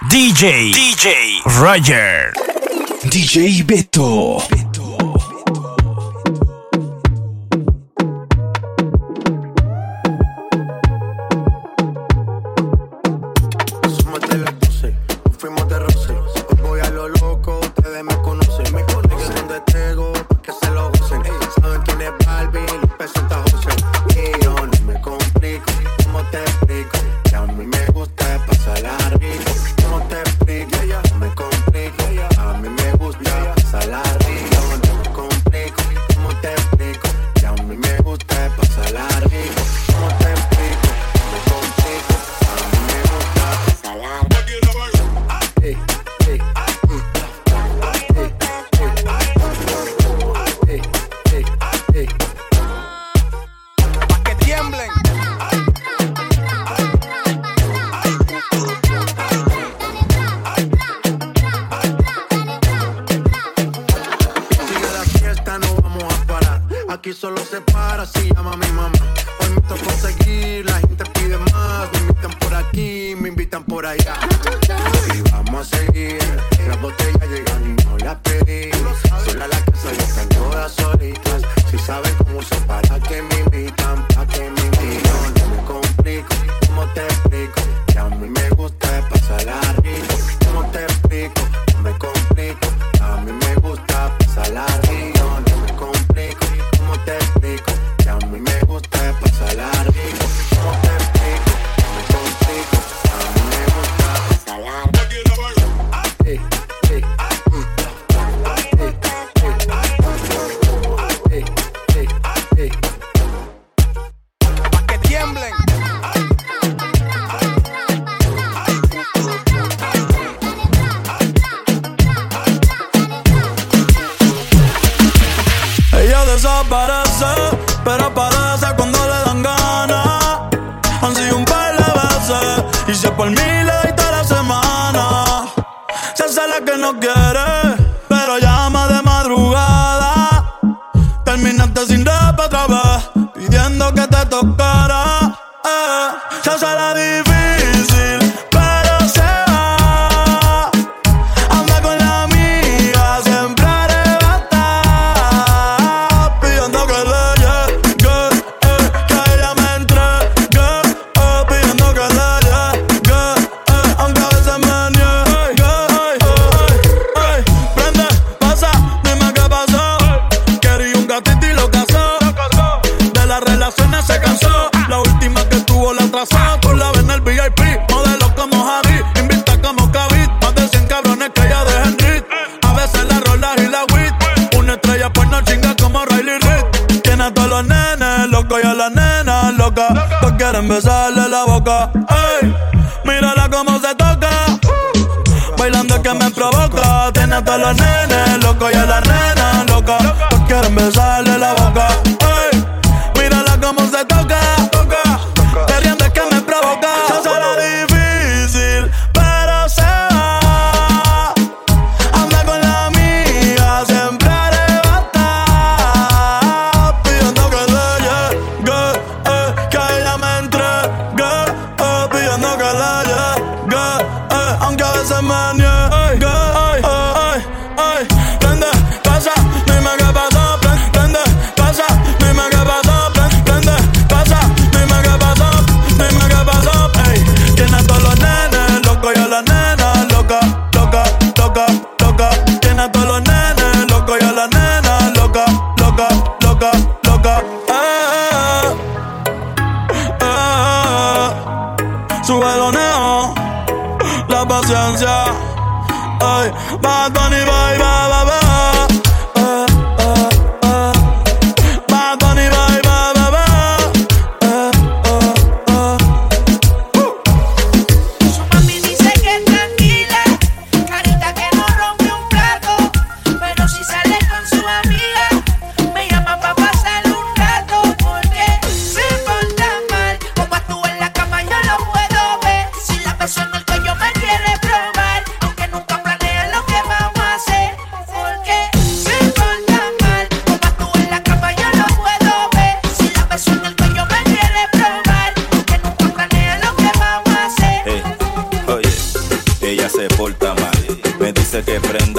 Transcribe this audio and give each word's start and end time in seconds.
DJ, 0.00 0.72
DJ, 0.72 1.42
Roger. 1.60 2.32
DJ 3.04 3.62
Beto. 3.62 4.61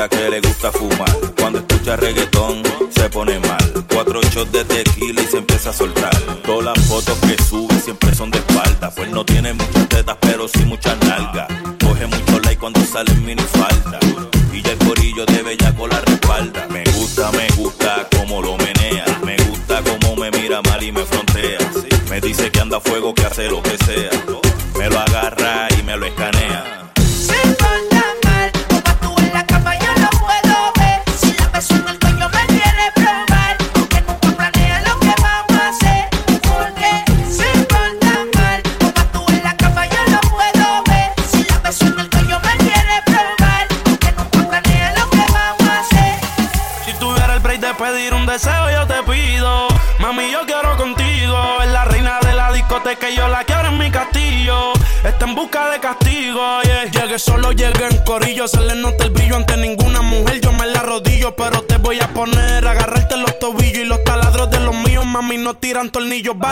Que 0.10 0.30
le 0.30 0.42
gusta 0.42 0.72
fumar. 0.72 1.12
Cuando 1.40 1.60
escucha 1.60 1.96
reggaetón 1.96 2.64
se 2.90 3.10
pone 3.10 3.40
mal. 3.40 3.86
Cuatro 3.94 4.22
shots 4.22 4.52
de 4.52 4.66
tequila 4.66 5.22
y 5.22 5.26
se 5.26 5.38
empieza 5.38 5.70
a 5.70 5.74
soltar. 5.74 6.16
Todas 6.44 6.66
las 6.66 6.88
fotos 6.88 7.18
que 7.20 7.42
sube 7.44 7.74
siempre 7.80 8.14
son 8.16 8.32
de 8.32 8.40
espalda. 8.40 8.92
Pues 8.96 9.10
no 9.10 9.26
tiene 9.26 9.54
muchas 9.54 9.88
tetas, 9.90 10.18
pero 10.22 10.48
sí 10.48 10.66
muchas 10.66 11.00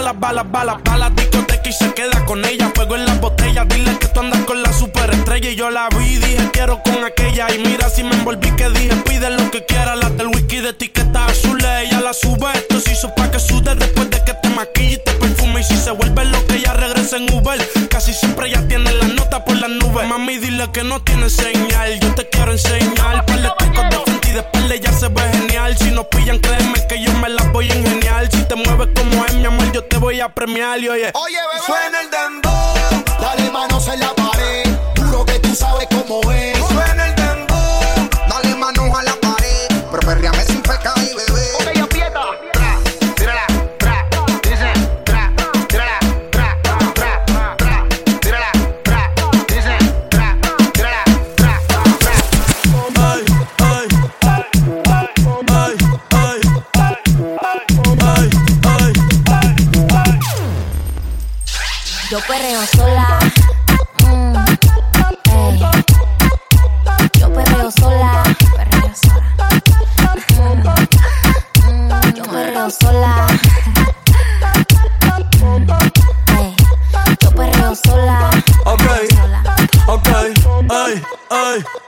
Balas, 0.02 0.20
balas, 0.20 0.52
balas, 0.52 0.84
balas. 0.84 1.16
Discoteca 1.16 1.70
y 1.70 1.74
se 1.74 1.94
queda 1.94 2.26
con 2.26 2.44
ella. 2.44 2.72
Fuego 2.74 2.96
en 2.96 3.06
las 3.06 3.22
botellas. 3.22 3.68
Dile 3.68 4.00
que 4.00 4.08
tú 4.08 4.22
andas 4.22 4.40
con 4.46 4.64
la 4.64 4.74
superestrella. 4.74 5.52
Y 5.52 5.56
yo 5.56 5.70
la 5.70 5.90
vi, 5.90 6.16
dije 6.16 6.50
quiero 6.52 6.82
con 6.82 7.06
aquella. 7.06 7.54
Y 7.54 7.60
mira 7.60 7.88
si 7.88 8.04
me 8.04 8.16
envolví 8.16 8.50
que 8.56 8.68
dije 8.70 8.96
pide 9.06 9.30
lo 9.30 9.52
que 9.52 9.64
quiera. 9.64 9.96
La 9.96 10.10
del 10.10 10.30
whisky 10.30 10.60
de 10.62 10.70
etiqueta 10.70 11.28
azul 11.28 11.64
ella 11.64 12.02
la 12.02 12.14
sube. 12.14 12.52
Esto 12.56 12.80
se 12.80 12.94
hizo 12.94 13.14
pa' 13.14 13.30
que 13.30 13.38
sude 13.38 13.76
después 13.76 14.10
de 14.10 14.24
que 14.24 14.34
te 14.34 14.50
maquille 14.50 14.94
y 14.94 14.98
te 14.98 15.12
perfume. 15.12 15.62
Y 15.62 15.64
si 15.66 15.78
se 15.78 15.92
vuelve 15.92 16.26
lo 16.26 16.48
que 16.48 16.56
ella 16.56 16.74
regresa 16.74 17.18
en 17.18 17.32
Uber. 17.32 17.60
Casi 17.92 18.12
siempre 18.12 18.48
ella 18.48 18.68
tiene 18.68 18.92
la 18.94 19.08
nota 19.08 19.46
por 19.46 19.56
las 19.56 19.70
nubes. 19.70 20.08
Mami, 20.08 20.40
dile 20.40 20.68
que 20.72 20.84
no 20.84 21.00
tiene 21.04 21.30
señal. 21.30 21.71
Oye, 30.90 31.12
oye, 31.14 31.38
bebé, 31.54 31.66
suena 31.66 32.02
el 32.02 32.10
dembow. 32.10 32.21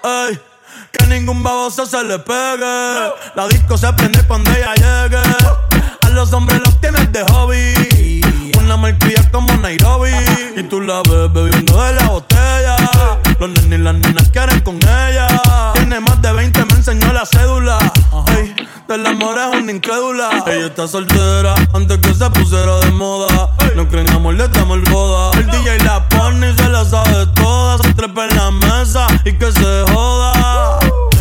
Ay. 0.04 0.40
Que 0.92 1.08
ningún 1.08 1.42
baboso 1.42 1.86
se 1.86 2.04
le 2.04 2.20
pegue. 2.20 3.14
La 3.36 3.48
disco 3.48 3.78
se 3.78 3.92
prende 3.94 4.24
cuando 4.28 4.52
ella 4.52 4.74
llegue. 4.76 5.22
A 6.02 6.10
los 6.10 6.32
hombres 6.34 6.60
los 6.64 6.80
tienes 6.80 7.12
de 7.12 7.24
hobby 7.32 8.22
una 8.64 8.78
malcria 8.78 9.22
como 9.32 9.56
Nairobi. 9.58 10.12
Y 10.56 10.64
tú 10.64 10.82
la 10.82 11.02
ves 11.04 11.32
bebiendo 11.34 11.84
de 11.84 11.94
la 11.94 12.08
botella. 12.08 12.76
Los 13.40 13.50
nenes 13.50 13.80
y 13.80 13.82
las 13.82 13.96
nenas 13.96 14.30
quieren 14.30 14.60
con 14.62 14.78
ella. 14.78 15.28
Tiene 15.74 16.00
más 16.00 16.22
de 16.22 16.32
20, 16.32 16.43
me 16.43 16.43
enseñó 16.84 17.14
la 17.14 17.26
cédula. 17.26 17.78
Ey, 18.36 18.54
del 18.90 19.06
amor 19.06 19.38
es 19.40 19.62
una 19.62 19.72
incrédula. 19.72 20.44
Ella 20.48 20.66
está 20.66 20.86
soltera 20.86 21.56
antes 21.74 21.98
que 22.00 22.14
se 22.14 22.30
pusiera 22.32 22.78
de 22.80 22.92
moda. 22.92 23.50
No 23.78 23.88
creen 23.88 24.10
amor, 24.10 24.34
le 24.34 24.50
damos 24.50 24.80
el 24.80 24.84
boda. 24.92 25.32
El 25.40 25.48
DJ 25.48 25.80
la 25.86 26.08
pone 26.10 26.52
y 26.52 26.56
se 26.58 26.68
la 26.68 26.84
sabe 26.84 27.26
toda. 27.28 27.78
Se 27.78 27.94
trepa 27.94 28.26
en 28.26 28.36
la 28.36 28.52
mesa 28.52 29.08
y 29.24 29.32
que 29.32 29.50
se 29.54 29.86
joda. 29.94 30.80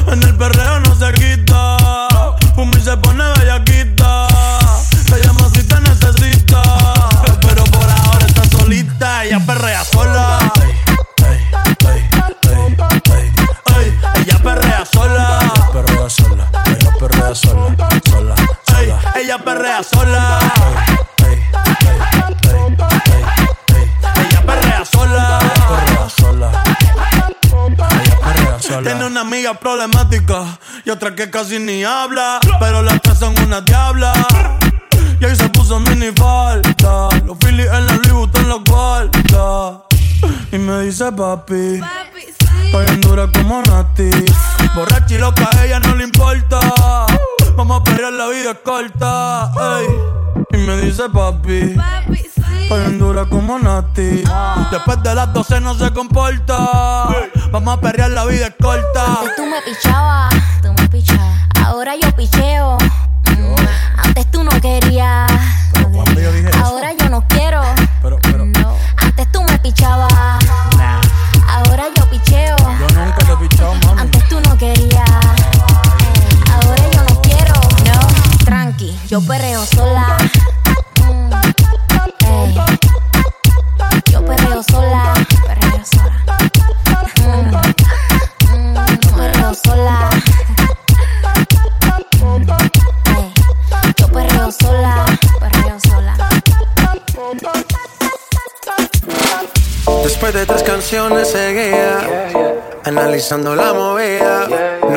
En 0.09 0.21
el 0.25 0.37
perreo 0.37 0.81
no 0.81 0.92
perrea 17.33 17.35
sola, 17.35 17.89
sola, 18.05 18.35
sola. 18.69 19.01
Ella 19.17 19.39
perrea 19.39 19.83
sola. 19.83 20.39
Ella 24.17 24.43
perrea 24.45 24.85
sola. 24.85 25.39
Perrea 25.69 26.09
sola. 26.11 26.63
Ella 28.03 28.17
perrea 28.21 28.59
sola. 28.61 28.83
Tiene 28.83 29.07
una 29.07 29.21
amiga 29.23 29.55
problemática 29.55 30.59
y 30.85 30.91
otra 30.91 31.15
que 31.15 31.31
casi 31.31 31.59
ni 31.59 31.85
habla, 31.85 32.39
pero 32.61 32.83
las 32.83 33.01
tres 33.01 33.19
son 33.19 33.39
una 33.41 33.61
diabla. 33.63 34.13
Y 35.21 35.25
ahí 35.25 35.37
se 35.37 35.49
puso 35.49 35.81
mini 35.81 36.13
falta. 36.15 37.09
Los 37.25 37.39
Phillies 37.39 37.71
en 37.73 37.87
la 37.87 37.95
Louis 38.09 38.31
en 38.35 38.49
la 38.49 38.59
cuarta. 38.69 39.83
Y 40.51 40.59
me 40.59 40.83
dice 40.83 41.11
papi. 41.13 41.81
Papi, 41.81 42.12
sí. 42.73 43.01
dura 43.01 43.29
como 43.33 43.63
Nati. 43.63 44.11
Borracha 44.75 45.15
y 45.15 45.19
loca, 45.19 45.49
a 45.53 45.65
ella 45.65 45.81
no 45.81 45.95
le 45.95 46.05
importa. 46.05 46.61
Vamos 47.57 47.81
a 47.81 47.85
pelear, 47.85 48.13
la 48.13 48.29
vida 48.29 48.53
es 48.53 48.59
corta. 48.65 49.53
Y 50.53 50.57
me 50.57 50.77
dice 50.79 51.09
papi. 51.13 51.75
Papi, 51.75 52.17
sí. 52.17 52.99
dura 52.99 53.27
como 53.27 53.59
Nati. 53.59 54.25
Después 54.71 55.03
de 55.03 55.15
las 55.15 55.33
12 55.33 55.61
no 55.61 55.75
se 55.75 55.93
comporta. 55.93 57.09
Vamos 57.51 57.77
a 57.77 57.81
perrear, 57.81 58.11
la 58.11 58.25
vida 58.25 58.47
es 58.47 58.55
corta. 58.61 59.21
Antes 59.21 59.37
tú 59.37 59.47
me 59.47 59.61
pichabas, 59.63 60.35
tú 60.63 60.73
me 60.73 60.89
pichabas. 60.89 61.49
Ahora 61.65 61.95
yo 61.97 62.15
picheo. 62.17 62.79
Antes 63.99 64.31
tú 64.31 64.43
no 64.43 64.51
querías. 64.61 65.31
Yo 65.75 65.89
no 65.89 66.72
yo 79.13 79.21
perreo 79.21 79.63
sola. 79.67 80.17
Yo 84.11 84.25
perreo 84.25 84.63
sola. 84.63 85.13
Perreo 85.47 85.85
sola. 85.85 86.31
perreo 89.15 89.55
sola. 89.55 90.11
sola, 94.51 95.07
sola. 95.85 96.15
Después 100.05 100.33
de 100.33 100.47
tres 100.47 100.63
canciones 100.63 101.29
seguía, 101.31 102.31
analizando 102.85 103.55
la 103.55 103.75
movida. 103.75 104.49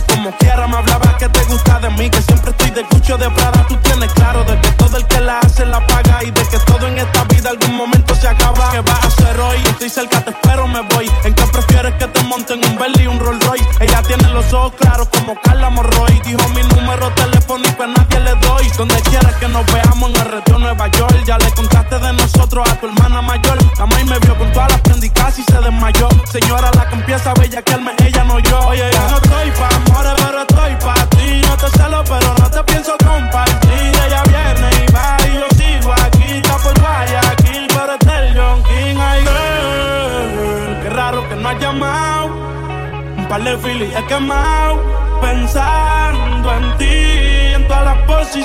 como 0.00 0.30
quiera 0.38 0.66
me 0.66 0.76
hablabas 0.76 1.14
que 1.16 1.28
te 1.28 1.44
gusta 1.44 1.78
de 1.80 1.90
mí, 1.90 2.08
que 2.08 2.22
siempre 2.22 2.50
estoy 2.50 2.70
de 2.70 2.82
cucho 2.84 3.18
de 3.18 3.28
plata 3.30 3.51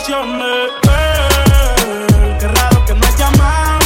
qué 0.08 0.14
raro 2.48 2.86
que 2.86 2.94
no 2.94 3.06
has 3.06 3.18
llamado. 3.18 3.80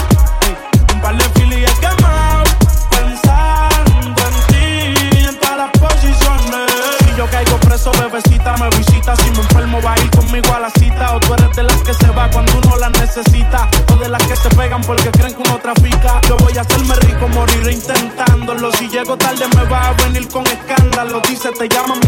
Un 0.93 1.01
par 1.01 1.17
de 1.17 1.23
fili 1.39 1.65
he 1.65 1.73
quemado. 1.79 2.43
Pensando 2.91 4.21
en 4.27 4.33
ti, 4.47 5.25
en 5.27 5.39
todas 5.39 5.57
las 5.57 5.71
posiciones. 5.71 6.69
Si 6.99 7.15
yo 7.17 7.25
caigo 7.25 7.57
preso, 7.61 7.91
bebecita 7.93 8.55
me 8.57 8.69
visita. 8.77 9.15
Si 9.15 9.31
me 9.31 9.39
enfermo, 9.39 9.81
va 9.81 9.93
a 9.93 9.99
ir 9.99 10.11
conmigo 10.11 10.53
a 10.53 10.59
la 10.59 10.69
cita. 10.69 11.15
O 11.15 11.19
tú 11.19 11.33
eres 11.33 11.55
de 11.55 11.63
las 11.63 11.81
que 11.81 11.93
se 11.95 12.11
va 12.11 12.29
cuando 12.29 12.51
uno 12.63 12.77
la 12.77 12.89
necesita. 12.89 13.67
O 13.91 13.95
de 13.95 14.07
las 14.07 14.21
que 14.23 14.35
se 14.35 14.49
pegan 14.49 14.81
porque 14.81 15.09
creen 15.09 15.33
que 15.33 15.41
uno 15.41 15.57
trafica. 15.57 16.21
Yo 16.29 16.37
voy 16.37 16.55
a 16.55 16.61
hacerme 16.61 16.93
rico, 16.97 17.27
morir 17.29 17.67
intentándolo. 17.67 18.71
Si 18.73 18.87
llego 18.89 19.17
tarde, 19.17 19.47
me 19.55 19.63
va 19.63 19.87
a 19.87 19.93
venir 19.93 20.27
con 20.27 20.45
escándalo. 20.45 21.19
Dice, 21.27 21.49
te 21.51 21.67
llaman 21.67 21.99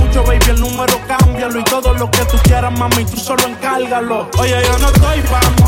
Oye, 4.12 4.62
yo 4.63 4.78
no 4.80 4.88
estoy 4.88 5.22
pa' 5.22 5.62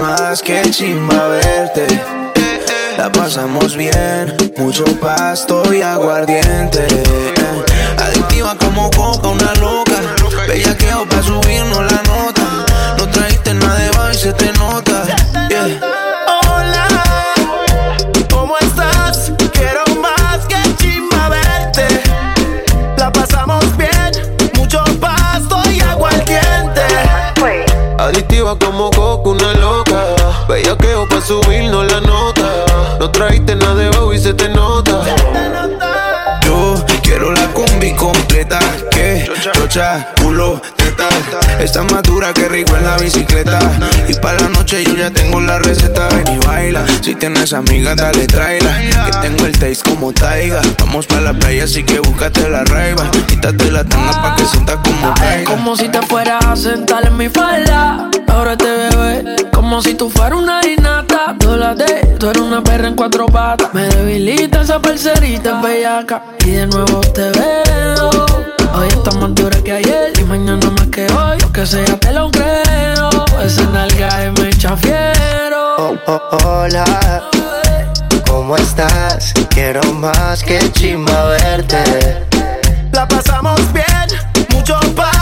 más 0.00 0.42
que 0.42 0.62
chimba 0.70 1.28
verte. 1.28 1.86
La 2.96 3.10
pasamos 3.10 3.76
bien, 3.76 4.36
mucho 4.56 4.84
pasto 5.00 5.62
y 5.72 5.82
aguardiente. 5.82 6.86
Adictiva 7.98 8.56
como 8.56 8.90
coca, 8.90 9.28
una 9.28 9.52
loca. 9.54 10.00
Bellaqueo 10.46 11.06
pa' 11.08 11.22
subirnos 11.22 11.80
la 11.92 12.02
nota. 12.02 12.66
No 12.98 13.08
trajiste 13.08 13.54
nada 13.54 13.78
de 13.78 13.90
baile, 13.90 14.14
se 14.14 14.32
te 14.32 14.52
nota. 14.52 15.04
Yeah. 15.48 15.80
Hola, 16.46 16.88
¿cómo 18.30 18.56
estás? 18.58 19.32
Quiero 19.52 19.84
más 20.00 20.46
que 20.46 20.76
chimba 20.76 21.28
verte. 21.28 21.86
La 22.96 23.10
pasamos 23.12 23.76
bien, 23.76 24.12
mucho 24.54 24.82
pasto 25.00 25.56
y 25.70 25.80
aguardiente. 25.80 26.82
Adictiva 27.98 28.56
como 28.58 28.90
coco, 28.90 29.30
una 29.30 29.52
loca. 29.54 29.83
Bellaqueo 31.04 31.08
pa' 31.08 31.20
subirnos 31.20 31.92
la 31.92 32.00
nota. 32.00 32.96
No 32.98 33.10
trajiste 33.10 33.54
nada 33.56 33.74
de 33.74 33.90
y 34.14 34.18
se 34.18 34.34
te 34.34 34.48
nota. 34.48 35.02
Yo 36.44 36.84
quiero 37.02 37.32
la 37.32 37.46
combi 37.52 37.94
completa. 37.94 38.58
Que 38.90 39.26
rocha, 39.54 40.14
culo. 40.20 40.60
Está 41.60 41.82
más 41.84 42.02
dura 42.02 42.32
que 42.34 42.48
rico 42.48 42.76
en 42.76 42.84
la 42.84 42.96
bicicleta. 42.98 43.58
Y 44.08 44.14
para 44.14 44.40
la 44.40 44.48
noche 44.48 44.84
yo 44.84 44.94
ya 44.94 45.10
tengo 45.10 45.40
la 45.40 45.58
receta. 45.58 46.08
Ven 46.08 46.34
y 46.34 46.46
baila. 46.46 46.84
Si 47.02 47.14
tienes 47.14 47.52
amigas, 47.52 47.96
dale 47.96 48.26
tráela. 48.26 48.78
Que 49.06 49.28
tengo 49.28 49.46
el 49.46 49.52
taste 49.52 49.88
como 49.88 50.12
taiga. 50.12 50.60
Vamos 50.78 51.06
para 51.06 51.20
la 51.22 51.32
playa, 51.32 51.64
así 51.64 51.82
que 51.82 52.00
búscate 52.00 52.48
la 52.48 52.64
raiva. 52.64 53.10
Quítate 53.26 53.70
la 53.70 53.84
tanga 53.84 54.22
pa' 54.22 54.36
que 54.36 54.44
sientas 54.44 54.76
como 54.84 55.14
caiga. 55.14 55.50
Como 55.50 55.76
si 55.76 55.88
te 55.88 56.02
fueras 56.02 56.44
a 56.44 56.56
sentar 56.56 57.06
en 57.06 57.16
mi 57.16 57.28
falda. 57.28 58.10
Ahora 58.28 58.56
te 58.56 58.66
bebé. 58.66 59.36
Como 59.52 59.80
si 59.82 59.94
tú 59.94 60.10
fueras 60.10 60.38
una 60.38 60.60
inata. 60.66 61.36
Tú 61.38 61.56
la 61.56 61.74
de, 61.74 62.16
tú 62.18 62.28
eres 62.28 62.42
una 62.42 62.62
perra 62.62 62.88
en 62.88 62.96
cuatro 62.96 63.26
patas. 63.26 63.72
Me 63.72 63.82
debilita 63.82 64.62
esa 64.62 64.80
parcerita 64.80 65.60
bellaca. 65.60 66.22
Y 66.44 66.50
de 66.50 66.66
nuevo 66.66 67.00
te 67.00 67.30
veo. 67.30 68.10
Hoy 68.74 68.88
está 68.88 69.12
más 69.12 69.34
dura 69.34 69.56
que 69.62 69.72
ayer. 69.72 70.12
Y 70.18 70.24
mañana 70.24 70.70
más 70.70 70.88
que 70.88 71.03
hoy. 71.12 71.38
Que 71.52 71.66
sea 71.66 71.96
te 71.98 72.12
lo 72.12 72.30
creo. 72.30 73.24
Esa 73.42 73.62
nalga 73.72 74.32
me 74.36 74.48
echa 74.48 74.76
fiero. 74.76 75.76
Oh, 75.78 75.96
oh, 76.06 76.38
hola, 76.44 76.84
¿cómo 78.28 78.56
estás? 78.56 79.32
Quiero 79.50 79.82
más 79.92 80.42
que 80.42 80.58
chimba 80.72 81.24
verte. 81.26 82.26
La 82.92 83.06
pasamos 83.06 83.60
bien, 83.72 84.08
mucho 84.50 84.74
aguardiente. 84.76 85.13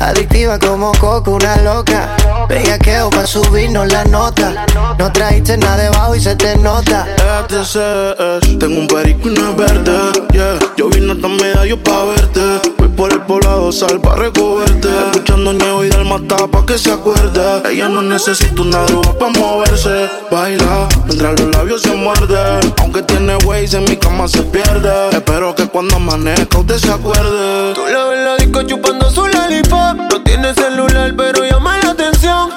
Adictiva 0.00 0.58
como 0.58 0.92
coco, 0.92 1.32
una 1.32 1.56
loca. 1.58 2.16
Bellaqueo 2.48 3.10
pa' 3.10 3.26
subirnos 3.26 3.92
la 3.92 4.02
nota. 4.04 4.64
No 4.98 5.12
trajiste 5.12 5.58
nada 5.58 5.76
debajo 5.76 6.14
y 6.14 6.20
se 6.20 6.34
te 6.36 6.56
nota. 6.56 7.06
FTCS, 7.44 8.58
tengo 8.58 8.80
un 8.80 8.86
perico 8.88 9.28
y 9.28 9.38
una 9.38 9.50
verde. 9.50 9.92
Yeah. 10.32 10.58
Yo 10.78 10.88
vine 10.88 11.12
hasta 11.12 11.28
medallo 11.28 11.82
pa' 11.82 12.04
verte. 12.06 12.40
Voy 12.78 12.88
por 12.88 13.12
el 13.12 13.20
poblado 13.20 13.70
sal 13.70 14.00
pa' 14.00 14.16
recogerte. 14.16 14.88
Escuchando 15.12 15.52
niego 15.52 15.84
y 15.84 15.90
del 15.90 16.06
mata 16.06 16.46
pa' 16.46 16.64
que 16.64 16.78
se 16.78 16.92
acuerde. 16.92 17.62
Ella 17.70 17.90
no 17.90 18.00
necesita 18.00 18.62
una 18.62 18.82
droga 18.84 19.12
pa' 19.18 19.28
moverse. 19.28 20.08
Baila, 20.30 20.88
mientras 21.04 21.38
los 21.38 21.54
labios 21.54 21.82
se 21.82 21.94
muerden. 21.94 22.72
Aunque 22.78 23.02
tiene 23.02 23.36
ways 23.44 23.74
en 23.74 23.84
mi 23.84 23.98
cama 23.98 24.26
se 24.26 24.42
pierde. 24.44 25.10
Espero 25.12 25.54
que 25.54 25.68
cuando 25.68 25.96
amanezca 25.96 26.58
usted 26.58 26.78
se 26.78 26.90
acuerde. 26.90 27.74
Tú 27.74 27.82
la 27.86 28.04
ves 28.06 28.24
la 28.24 28.36
disco 28.36 28.62
chupando 28.62 29.10
su 29.10 29.26
lalipop 29.26 29.89
no 29.94 30.22
tiene 30.22 30.54
celular, 30.54 31.12
pero 31.16 31.44
llama 31.44 31.76
la 31.78 31.90
atención. 31.90 32.50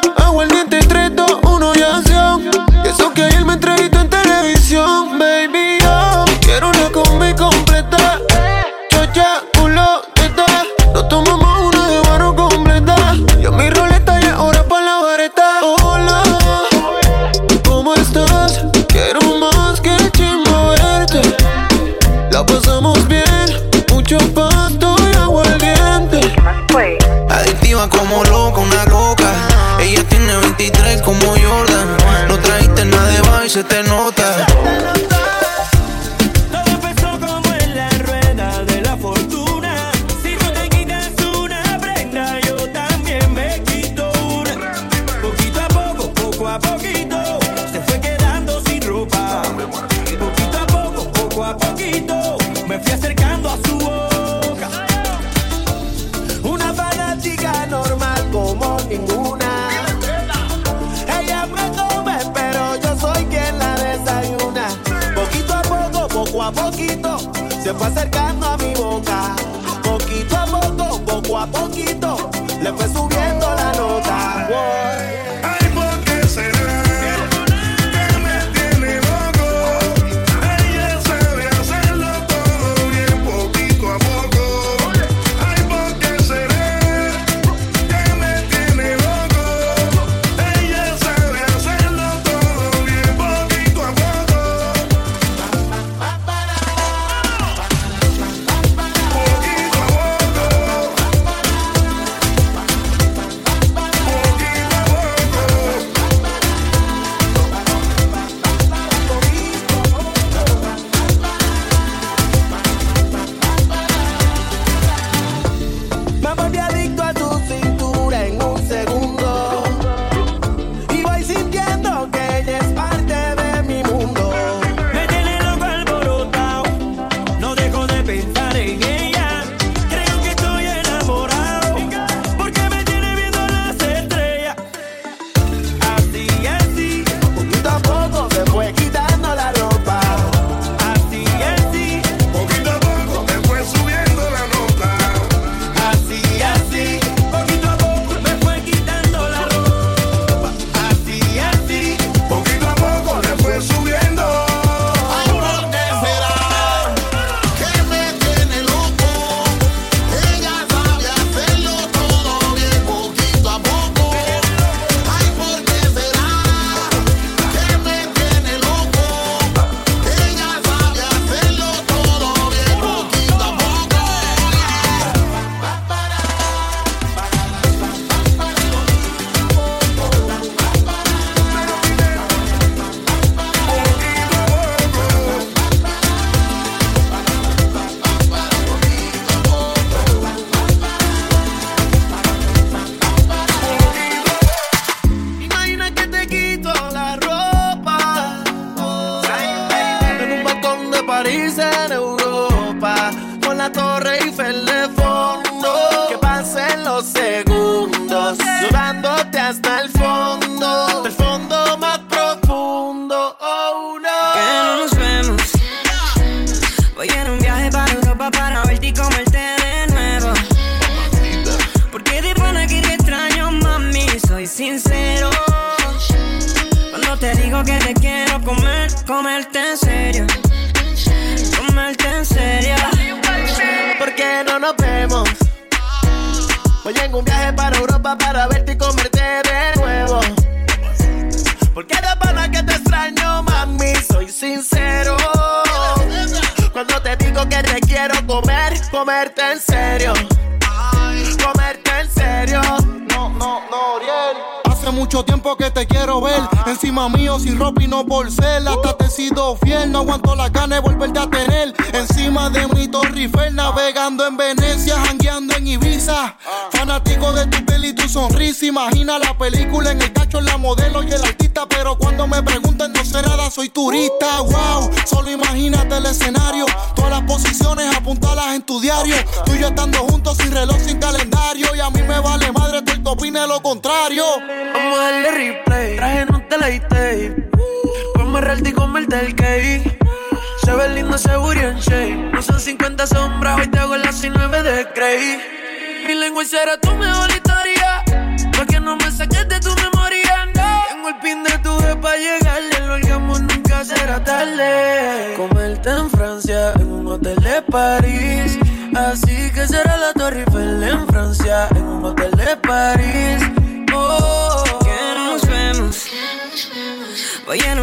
Como 27.89 28.23
loca, 28.23 28.61
una 28.61 28.85
roca. 28.85 29.29
Ella 29.81 30.07
tiene 30.07 30.37
23 30.37 31.01
como 31.01 31.19
Jordan. 31.19 31.97
No 32.29 32.39
trajiste 32.39 32.85
nada 32.85 33.07
de 33.09 33.21
baile, 33.21 33.49
se 33.49 33.63
te 33.65 33.83
nota. 33.83 35.12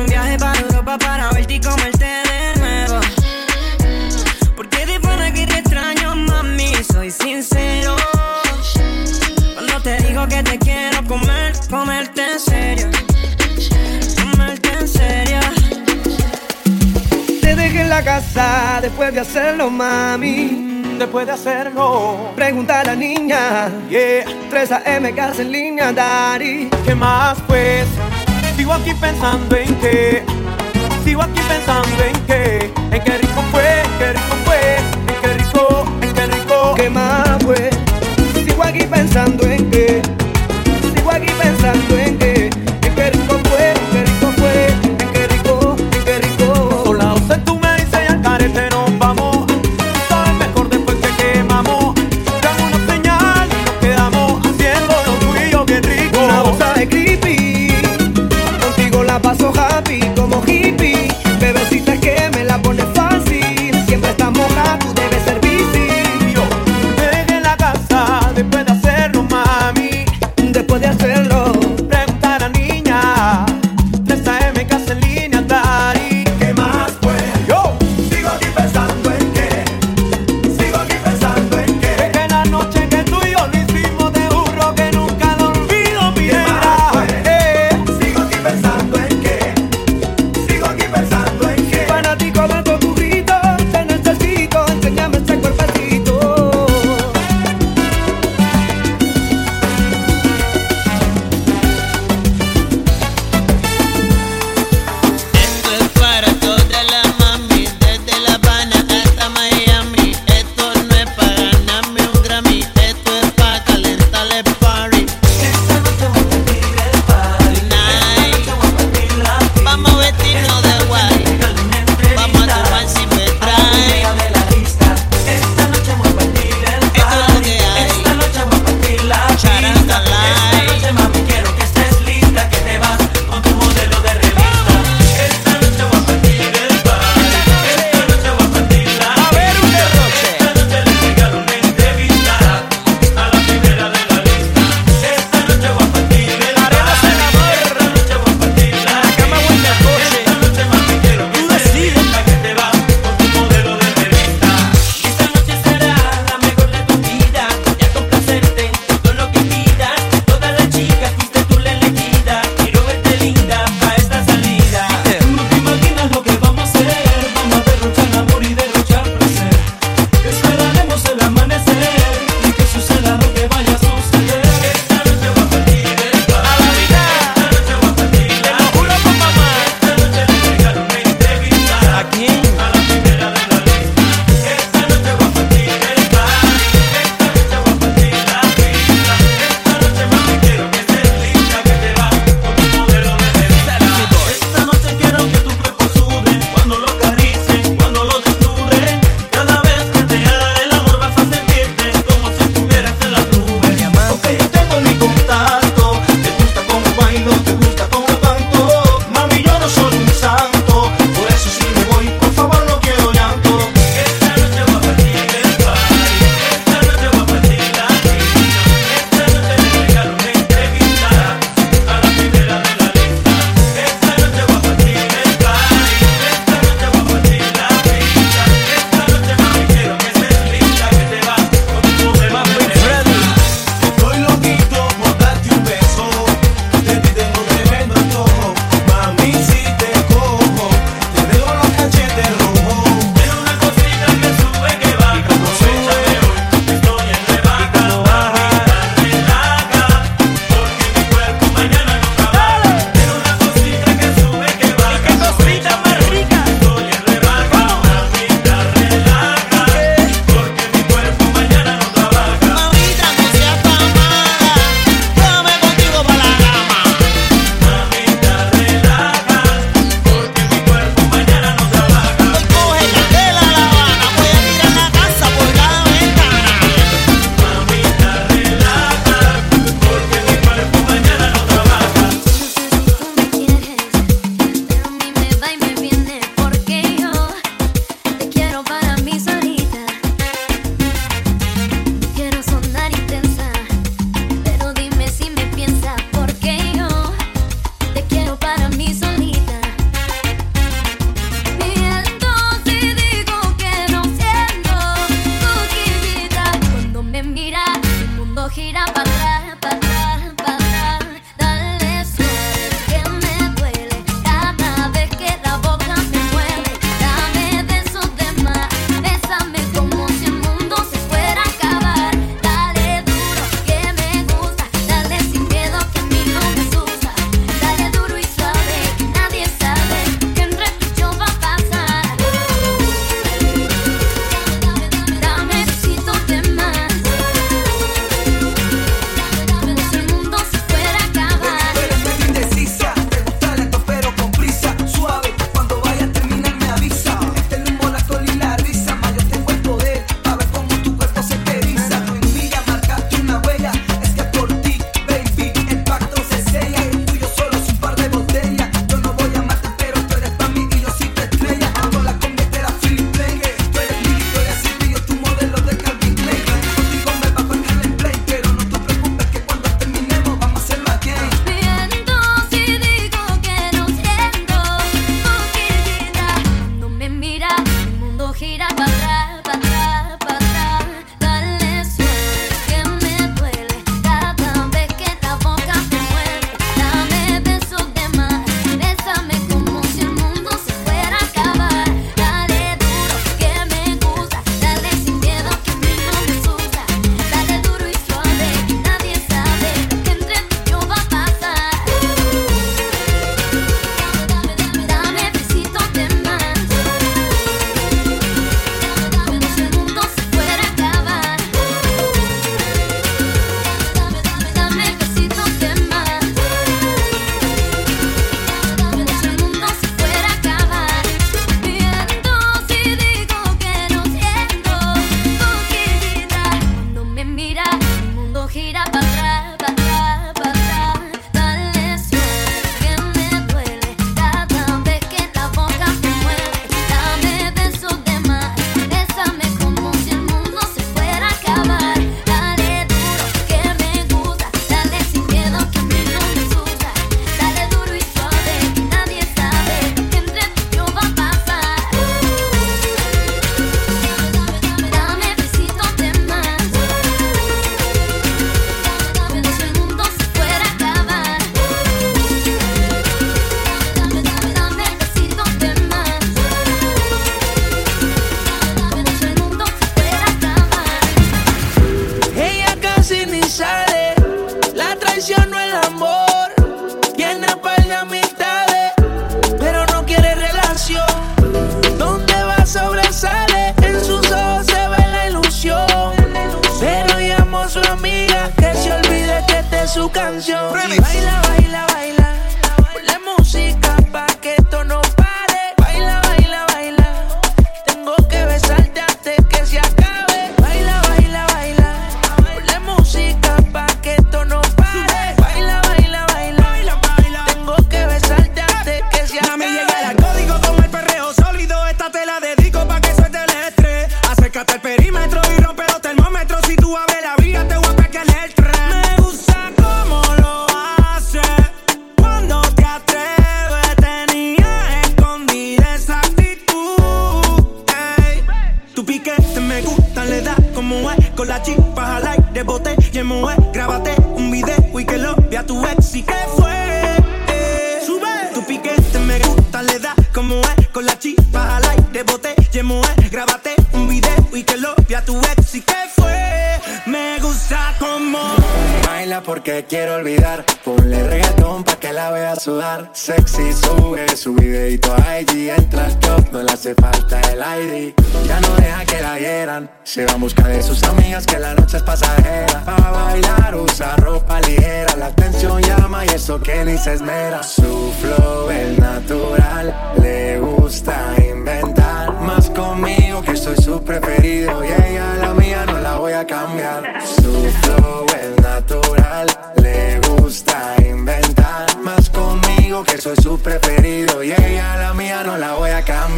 un 0.01 0.07
viaje 0.07 0.39
para 0.39 0.59
Europa 0.61 0.99
para 0.99 1.31
verte 1.31 1.55
y 1.55 1.61
comerte 1.61 2.05
de 2.05 2.61
nuevo. 2.61 3.01
Porque 4.57 4.87
de 4.87 5.01
pana 5.01 5.33
que 5.33 5.47
te 5.47 5.59
extraño, 5.59 6.17
mami, 6.17 6.73
soy 6.93 7.11
sincero. 7.11 7.97
Cuando 9.55 9.81
te 9.83 9.97
digo 10.03 10.27
que 10.27 10.43
te 10.43 10.59
quiero 10.59 11.05
comer, 11.07 11.53
comerte 11.69 12.23
en 12.33 12.41
serio. 12.41 12.91
Comerte 14.23 14.71
en 14.79 14.89
serio. 14.89 15.41
Te 17.41 17.55
dejé 17.55 17.83
en 17.83 17.91
la 17.91 18.03
casa 18.03 18.79
después 18.81 19.13
de 19.13 19.21
hacerlo, 19.21 19.71
mami 19.71 20.71
después 20.99 21.27
de 21.27 21.33
hacerlo. 21.33 22.33
Pregunta 22.37 22.81
a 22.81 22.85
la 22.85 22.95
niña, 22.95 23.71
yeah. 23.89 24.25
3 24.51 24.73
AM, 24.73 25.15
gas 25.15 25.39
en 25.39 25.51
línea, 25.51 25.93
Dari. 25.93 26.69
¿Qué 26.85 26.95
más 26.95 27.39
pues? 27.47 27.87
Sigo 28.61 28.75
aquí 28.75 28.93
pensando 28.93 29.57
en 29.57 29.75
qué, 29.77 30.23
sigo 31.03 31.23
aquí 31.23 31.41
pensando 31.49 32.05
en 32.05 32.27
qué, 32.27 32.71
en 32.93 33.03
qué 33.03 33.17
rico 33.17 33.43
fue, 33.51 33.81
en 33.81 33.99
qué 33.99 34.13
rico 34.13 34.37
fue, 34.45 34.77
en 34.77 35.21
qué 35.23 35.33
rico, 35.33 35.85
en 36.03 36.13
qué 36.13 36.27
rico, 36.27 36.75
qué 36.77 36.91
más 36.91 37.43
fue. 37.43 37.71
Sigo 38.45 38.63
aquí 38.63 38.83
pensando 38.85 39.45
en 39.47 39.71
qué. 39.71 40.10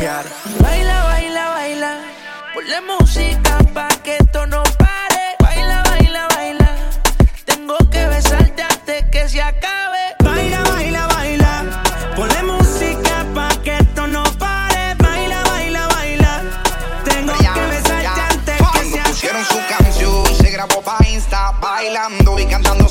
Baila, 0.03 1.05
baila, 1.05 1.49
baila. 1.51 2.01
Ponle 2.53 2.81
música 2.81 3.59
pa' 3.73 3.89
que 4.03 4.17
esto 4.17 4.45
no 4.47 4.65
pare. 4.77 5.37
Baila, 5.39 5.81
baila, 5.85 6.27
baila. 6.35 6.71
Tengo 7.45 7.79
que 7.89 8.09
besarte 8.09 8.63
hasta 8.63 9.09
que 9.11 9.29
se 9.29 9.41
acabe. 9.41 9.92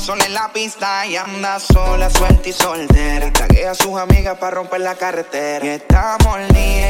son 0.02 0.20
en 0.20 0.34
la 0.34 0.52
pista 0.52 1.06
y 1.06 1.16
anda 1.16 1.60
sola, 1.60 2.10
suelta 2.10 2.48
y 2.48 2.52
soltera. 2.52 3.30
Y 3.50 3.62
a 3.62 3.74
sus 3.74 3.96
amigas 3.96 4.36
para 4.36 4.56
romper 4.56 4.80
la 4.80 4.96
carretera. 4.96 5.64
Y 5.64 5.68
está 5.68 6.16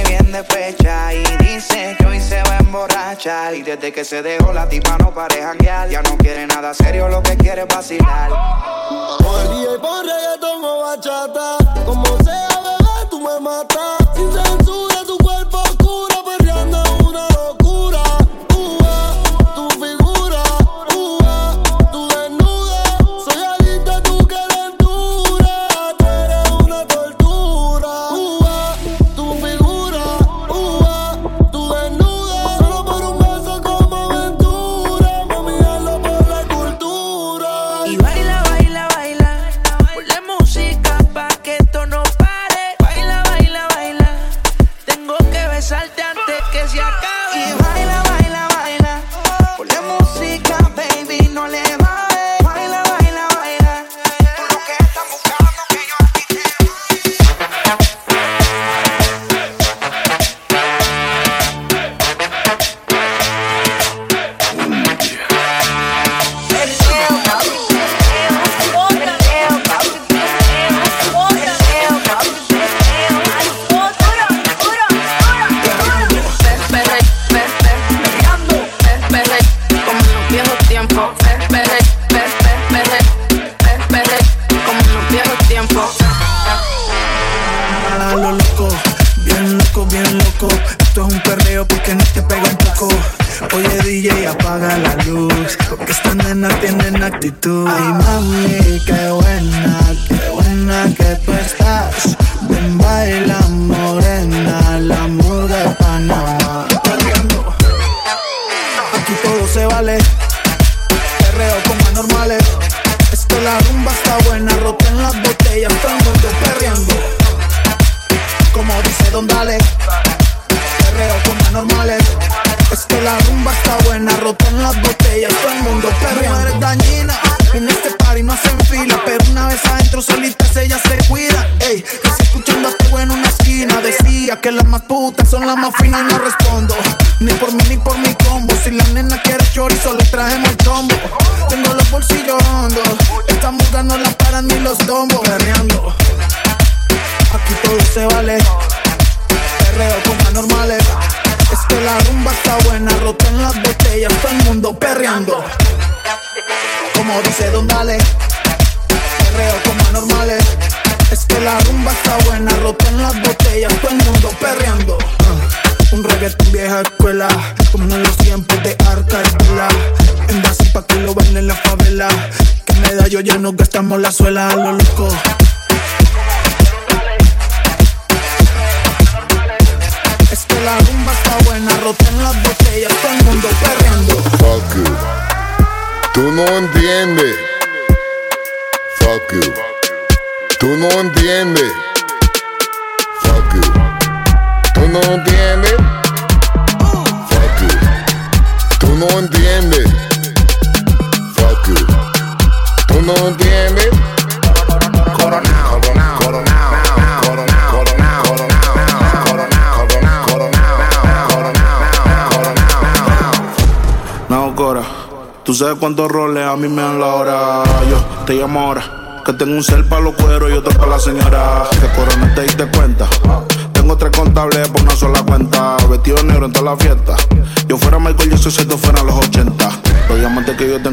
bien 0.08 0.32
de 0.32 0.42
fecha. 0.44 1.12
Y 1.12 1.22
dice 1.44 1.94
que 1.98 2.06
hoy 2.06 2.20
se 2.20 2.42
va 2.44 2.56
a 2.56 2.58
emborrachar. 2.58 3.54
Y 3.54 3.62
desde 3.62 3.92
que 3.92 4.04
se 4.04 4.22
dejó 4.22 4.52
la 4.52 4.66
tipa 4.66 4.96
no 4.98 5.12
pareja 5.12 5.52
guiar. 5.54 5.90
Ya 5.90 6.00
no 6.00 6.16
quiere 6.16 6.46
nada 6.46 6.72
serio, 6.72 7.08
lo 7.08 7.22
que 7.22 7.36
quiere 7.36 7.62
es 7.62 7.68
vacilar. 7.68 8.30
Oye, 8.30 9.78
con 9.78 10.06
reggaetón 10.06 10.64
o 10.64 10.80
bachata. 10.80 11.56
Como 11.84 12.06
sea, 12.24 12.48
bebé, 12.48 13.08
tú 13.10 13.20
me 13.20 13.40
matas. 13.40 13.98
Sin 14.16 14.61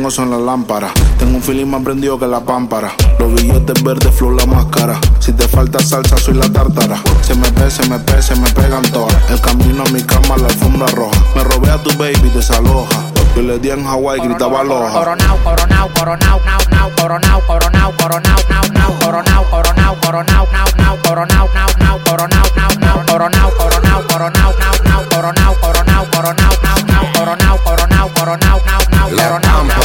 tengo 0.10 0.12
son 0.12 0.30
las 0.32 0.42
lámparas. 0.42 0.92
Tengo 1.20 1.36
un 1.36 1.42
feeling 1.42 1.68
más 1.68 1.84
prendido 1.84 2.18
que 2.18 2.26
la 2.26 2.40
pámpara. 2.40 2.92
Los 3.20 3.34
billetes 3.34 3.84
verdes, 3.84 4.14
flow 4.16 4.32
la 4.32 4.46
máscara. 4.46 5.00
Si 5.20 5.32
te 5.34 5.48
falta 5.48 5.80
salsa, 5.80 6.18
soy 6.18 6.34
la 6.34 6.50
tártara. 6.50 6.98
Se 7.22 7.36
me 7.36 7.52
pe, 7.52 7.70
se 7.70 7.88
me 7.90 8.00
pe, 8.00 8.22
se 8.22 8.36
me 8.36 8.50
pegan 8.50 8.82
todas. 8.92 9.16
El 9.30 9.40
camino 9.42 9.84
a 9.86 9.90
mi 9.92 10.02
cama, 10.02 10.38
la 10.38 10.48
alfombra 10.48 10.88
roja. 10.88 11.20
Me 11.36 11.44
robé 11.44 11.70
a 11.70 11.78
tu 11.78 11.96
baby, 11.98 12.30
desaloja. 12.34 13.00
Yo 13.36 13.44
le 13.44 13.60
di 13.60 13.70
en 13.70 13.86
Hawái, 13.86 14.22
gritaba 14.22 14.62
aloja. 14.62 14.94
Coronao, 14.94 15.38
coronao, 15.44 15.90
coronao, 15.94 16.40
nao, 16.46 16.60
nao, 16.72 16.90
coronao, 16.96 17.42
coronao, 17.46 17.92
coronao, 17.98 18.38
nao, 18.50 18.64
nao, 18.74 18.94
coronao, 19.00 19.46
coronao, 19.52 19.96
coronao, 20.02 20.48
nao, 20.52 20.66
nao, 20.78 20.98
coronao, 21.04 21.48
nao, 21.54 21.68
nao, 21.78 22.00
coronao, 22.04 22.48
nao, 22.56 22.74
nao, 22.80 23.06
coronao, 23.06 23.52
coronao, 23.58 24.02
coronao, 24.08 24.54
nao, 24.58 24.74
nao, 24.90 25.04
coronao, 25.12 25.54
coronao, 25.62 26.06
coronao, 26.10 26.54
nao, 26.64 26.84
nao, 26.88 27.06
coronao, 27.14 27.58
coronao, 27.64 28.10
coronao, 28.16 28.60
nao, 28.66 28.82
nao, 28.90 29.10
coronao, 29.10 29.49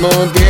No 0.00 0.08
entiendes. 0.22 0.47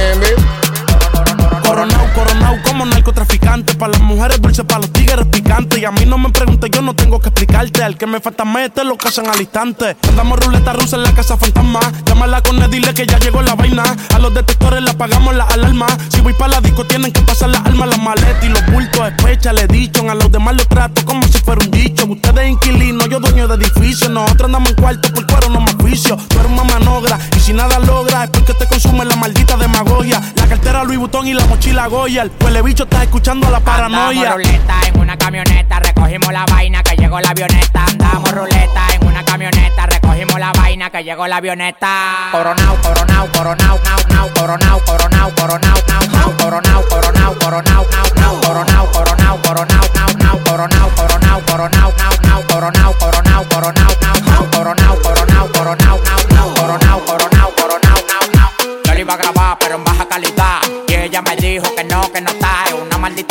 Para 3.48 3.92
las 3.92 4.02
mujeres 4.02 4.42
dulces, 4.42 4.62
para 4.66 4.80
los 4.80 4.92
tigres 4.92 5.26
picantes. 5.26 5.78
Y 5.80 5.84
a 5.86 5.90
mí 5.90 6.04
no 6.04 6.18
me 6.18 6.28
preguntes, 6.28 6.70
yo 6.70 6.82
no 6.82 6.94
tengo 6.94 7.18
que 7.18 7.30
explicarte. 7.30 7.82
Al 7.82 7.96
que 7.96 8.06
me 8.06 8.20
falta 8.20 8.44
mete, 8.44 8.84
lo 8.84 8.98
casan 8.98 9.26
al 9.26 9.40
instante. 9.40 9.96
Andamos 10.06 10.38
ruleta 10.38 10.74
rusa 10.74 10.96
en 10.96 11.02
la 11.02 11.12
casa 11.12 11.36
fantasma. 11.38 11.80
Llámala 12.04 12.42
con 12.42 12.62
él, 12.62 12.70
dile 12.70 12.92
que 12.92 13.06
ya 13.06 13.18
llegó 13.18 13.40
la 13.40 13.54
vaina. 13.54 13.84
A 14.14 14.18
los 14.18 14.34
detectores 14.34 14.82
le 14.82 14.90
apagamos 14.90 15.34
la 15.34 15.44
alarma. 15.44 15.86
Si 16.10 16.20
voy 16.20 16.34
para 16.34 16.52
la 16.52 16.60
disco, 16.60 16.84
tienen 16.84 17.10
que 17.10 17.22
pasar 17.22 17.48
las 17.48 17.64
armas, 17.64 17.88
las 17.88 17.98
maletas 17.98 18.44
y 18.44 18.48
los 18.50 18.66
bultos. 18.66 19.08
Especha, 19.08 19.52
le 19.54 19.66
dicho. 19.66 20.08
A 20.10 20.14
los 20.14 20.30
demás 20.30 20.54
los 20.54 20.68
trato 20.68 21.02
como 21.06 21.26
si 21.26 21.38
fuera 21.38 21.64
un 21.64 21.70
dicho. 21.70 22.04
Ustedes 22.04 22.50
inquilinos, 22.50 23.08
yo 23.08 23.18
dueño 23.18 23.48
de 23.48 23.54
edificio. 23.54 24.10
Nosotros 24.10 24.44
andamos 24.44 24.70
en 24.70 24.76
cuarto 24.76 25.10
por 25.14 25.26
cuero, 25.26 25.48
no 25.48 25.60
más 25.60 25.74
juicio. 25.80 26.18
Tú 26.28 26.38
eres 26.38 26.52
una 26.52 26.64
manogra 26.64 27.18
y 27.34 27.40
si 27.40 27.54
nada 27.54 27.78
logra 27.78 28.24
es 28.24 28.30
porque 28.30 28.52
te 28.52 28.66
consume 28.66 29.06
la 29.06 29.16
maldita 29.16 29.56
demagogia. 29.56 30.20
La 30.36 30.46
cartera 30.46 30.84
Louis 30.84 30.98
Vuitton 30.98 31.26
y 31.26 31.32
la 31.32 31.46
mochila 31.46 31.86
Goya. 31.86 32.22
El 32.22 32.62
bicho 32.62 32.84
está 32.84 33.02
escuchando 33.04 33.37
la 33.46 33.60
paranoia. 33.60 34.32
Andamos 34.32 34.34
ruleta 34.34 34.80
en 34.86 35.00
una 35.00 35.16
camioneta, 35.16 35.80
recogimos 35.80 36.32
la 36.32 36.44
vaina 36.46 36.82
que 36.82 36.96
llegó 36.96 37.20
la 37.20 37.30
avioneta. 37.30 37.84
Andamos 37.86 38.30
ruleta 38.32 38.86
en 38.94 39.06
una 39.06 39.24
camioneta, 39.24 39.86
recogimos 39.86 40.38
la 40.38 40.52
vaina 40.52 40.90
que 40.90 41.04
llegó 41.04 41.26
la 41.26 41.36
avioneta. 41.36 42.28
Coronao, 42.32 42.76
coronao, 42.82 43.26
coronao, 43.32 43.78
nao, 43.84 43.98
nao, 44.08 44.30
coronao, 44.34 44.80
coronao, 44.84 45.30
coronao, 45.34 45.76
nao, 45.88 46.02
nao, 46.12 46.36
coronao, 46.36 46.82
coronao, 46.88 47.34
coronao, 47.38 47.86
nao, 47.90 48.12
nao, 48.14 48.40
coronao, 48.42 48.90
coronao, 48.92 49.38
coronao, 49.42 49.84
nao, 49.94 50.08
nao, 50.18 50.38
coronao, 50.44 50.90
coronao, 50.96 51.42
coronao, 51.48 51.92
nao, 51.98 52.14
nao, 52.22 52.42
coronao, 52.50 52.94
coronao, 52.98 53.44
coronao, 53.48 53.92
nao, 54.00 54.20
nao, 54.26 54.50
coronao, 54.50 54.96
coronao, 55.02 55.44
coronao, 55.52 55.96
nao, 56.00 56.26
nao, 56.26 56.52
coronao, 56.56 56.98
coronao, 57.06 57.50
coronao, 57.56 57.98
nao, 58.08 58.24
nao. 58.34 58.50
Yo 58.84 58.94
lo 58.94 59.00
iba 59.00 59.14
a 59.14 59.16
grabar, 59.16 59.58
pero 59.58 59.76
en 59.76 59.84
baja 59.84 60.08
calidad. 60.08 60.27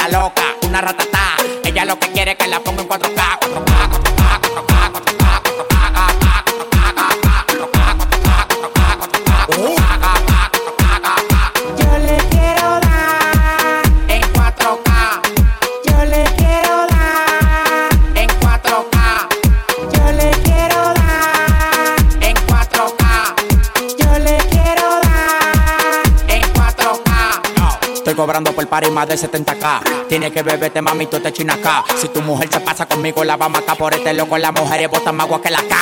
Loca, 0.09 0.55
una 0.63 0.81
ratata. 0.81 1.35
Ella 1.63 1.85
lo 1.85 1.99
que 1.99 2.11
quiere 2.11 2.31
es 2.31 2.37
que 2.37 2.47
la 2.47 2.59
ponga 2.59 2.81
en 2.81 2.89
4K, 2.89 3.39
4K, 3.39 3.39
4K, 3.39 3.46
cobrando 28.17 28.51
por 28.51 28.67
par 28.67 28.83
y 28.85 28.89
más 28.89 29.07
de 29.07 29.15
70k. 29.15 30.07
Tiene 30.09 30.31
que 30.31 30.41
beberte, 30.41 30.81
mami, 30.81 31.05
tú 31.05 31.19
te 31.19 31.31
china 31.31 31.53
acá. 31.53 31.85
Si 32.01 32.09
tu 32.09 32.21
mujer 32.21 32.49
se 32.51 32.59
pasa 32.59 32.87
conmigo, 32.87 33.23
la 33.23 33.37
vamos 33.37 33.59
acá 33.59 33.75
por 33.75 33.93
este 33.93 34.11
loco. 34.13 34.37
Las 34.39 34.51
mujeres 34.53 34.89
botan 34.89 35.15
más 35.15 35.27
agua 35.27 35.39
que 35.41 35.51
la 35.51 35.59
K. 35.59 35.75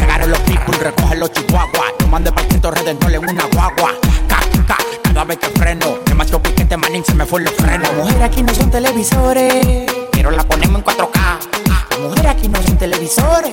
Llegaron 0.00 0.30
los 0.30 0.40
people, 0.40 0.76
recogen 0.78 1.20
los 1.20 1.30
chihuahuas. 1.32 1.92
No 2.00 2.06
mande 2.08 2.32
para 2.32 2.48
Cristo 2.48 2.70
Redentor 2.70 3.12
en 3.12 3.28
una 3.28 3.44
guagua. 3.52 3.92
K, 4.26 4.76
cada 5.02 5.24
vez 5.24 5.38
que 5.38 5.48
freno. 5.48 5.98
Demasiado 6.06 6.42
piquete, 6.42 6.76
manín, 6.78 7.04
se 7.04 7.14
me 7.14 7.26
fue 7.26 7.42
los 7.42 7.54
frenos. 7.54 7.92
Mujeres 7.92 8.22
aquí 8.22 8.42
no 8.42 8.54
son 8.54 8.70
televisores, 8.70 9.86
pero 10.12 10.30
la 10.30 10.44
ponemos 10.44 10.78
en 10.78 10.84
4K. 10.84 11.38
Las 11.90 11.98
mujeres 12.00 12.26
aquí 12.26 12.48
no 12.48 12.62
son 12.62 12.78
televisores, 12.78 13.52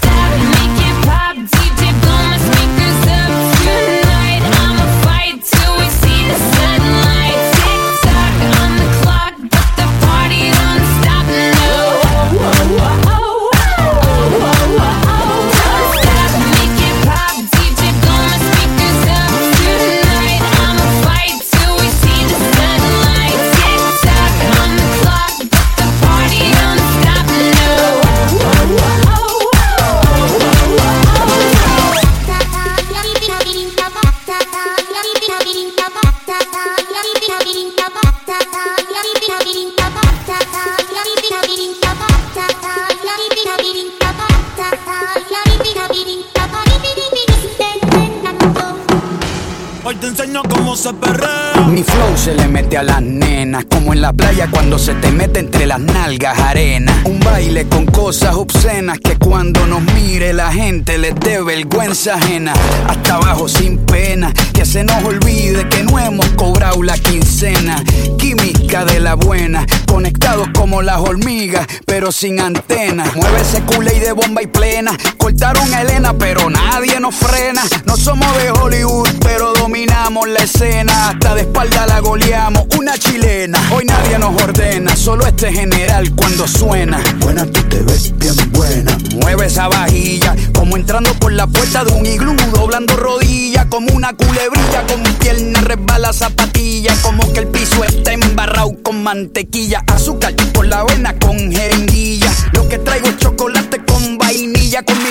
cuando 54.71 54.85
se 54.85 54.93
te 55.01 55.11
mete 55.11 55.41
entre 55.41 55.65
las 55.65 55.81
nalgas 55.81 56.39
arena. 56.39 57.01
Un 57.03 57.19
baile 57.19 57.67
con 57.67 57.85
cosas 57.87 58.35
obscenas 58.35 58.99
que 58.99 59.17
cuando 59.17 59.67
nos 59.67 59.81
mire 59.81 60.31
la 60.31 60.49
gente 60.53 60.97
les 60.97 61.13
dé 61.15 61.43
vergüenza 61.43 62.13
ajena. 62.15 62.53
Hasta 62.87 63.15
abajo 63.15 63.49
sin 63.49 63.79
pena, 63.79 64.31
que 64.53 64.65
se 64.65 64.85
nos 64.85 65.03
olvide 65.03 65.67
que 65.67 65.83
no 65.83 65.99
hemos 65.99 66.25
cobrado 66.37 66.81
la 66.83 66.97
quincena. 66.97 67.83
Química 68.17 68.85
de 68.85 69.01
la 69.01 69.15
buena, 69.15 69.65
conectados 69.87 70.47
como 70.57 70.81
las 70.81 70.99
hormigas, 71.01 71.67
pero 71.85 72.13
sin 72.13 72.39
antena. 72.39 73.11
Mueve 73.13 73.41
ese 73.41 73.61
culé 73.63 73.97
y 73.97 73.99
de 73.99 74.13
bomba 74.13 74.41
y 74.41 74.47
plena. 74.47 74.95
Cortaron 75.21 75.71
a 75.71 75.81
Elena, 75.81 76.13
pero 76.17 76.49
nadie 76.49 76.99
nos 76.99 77.13
frena. 77.13 77.61
No 77.85 77.95
somos 77.95 78.27
de 78.37 78.49
Hollywood, 78.49 79.07
pero 79.21 79.53
dominamos 79.53 80.27
la 80.27 80.39
escena. 80.39 81.09
Hasta 81.09 81.35
de 81.35 81.41
espalda 81.41 81.85
la 81.85 81.99
goleamos, 81.99 82.65
una 82.79 82.97
chilena. 82.97 83.59
Hoy 83.71 83.85
nadie 83.85 84.17
nos 84.17 84.41
ordena, 84.41 84.95
solo 84.95 85.27
este 85.27 85.53
general 85.53 86.11
cuando 86.15 86.47
suena. 86.47 86.99
Buena, 87.19 87.45
tú 87.45 87.61
te 87.69 87.81
ves 87.83 88.17
bien 88.17 88.35
buena. 88.51 88.97
Mueve 89.21 89.45
esa 89.45 89.67
vajilla, 89.67 90.35
como 90.55 90.75
entrando 90.75 91.13
por 91.13 91.31
la 91.33 91.45
puerta 91.45 91.83
de 91.83 91.93
un 91.93 92.05
iglú, 92.05 92.35
doblando 92.51 92.95
rodillas, 92.97 93.67
como 93.67 93.93
una 93.93 94.13
culebrilla, 94.13 94.87
con 94.87 95.03
pierna 95.19 95.61
resbala 95.61 96.13
zapatilla, 96.13 96.95
como 97.03 97.31
que 97.31 97.41
el 97.41 97.47
piso 97.47 97.83
está 97.83 98.13
embarrado 98.13 98.71
con 98.81 99.03
mantequilla, 99.03 99.83
azúcar 99.87 100.35
por 100.51 100.65
la 100.65 100.79
avena 100.79 101.13
con 101.19 101.37
jeringuilla. 101.51 102.31
Lo 102.53 102.67
que 102.67 102.79
traigo 102.79 103.07
es 103.07 103.17
chocolate 103.17 103.83
con 103.85 104.17
vainilla, 104.17 104.83
con 104.83 105.01
mi 105.03 105.10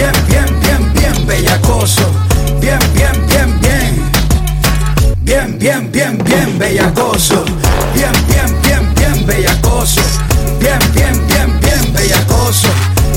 Bien, 0.00 0.12
bien, 0.28 0.60
bien, 0.60 0.92
bien 0.94 1.26
bellacoso. 1.26 2.00
Bien, 2.58 2.78
bien, 2.94 3.12
bien, 3.26 3.60
bien. 3.60 4.10
Bien, 5.18 5.58
bien, 5.58 5.92
bien, 5.92 6.16
bien 6.24 6.58
bellacoso. 6.58 7.44
Bien, 7.92 8.10
bien, 8.26 8.62
bien, 8.62 8.94
bien 8.94 9.26
bellacoso. 9.26 10.00
Bien, 10.58 10.78
bien, 10.94 11.26
bien, 11.26 11.60
bien 11.60 11.92
bellacoso. 11.92 12.68